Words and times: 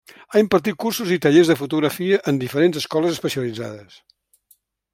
Ha 0.35 0.39
impartit 0.43 0.77
cursos 0.83 1.11
i 1.15 1.17
tallers 1.25 1.51
de 1.51 1.57
fotografia 1.59 2.19
en 2.33 2.39
diferents 2.45 2.81
escoles 2.81 3.15
especialitzades. 3.19 4.01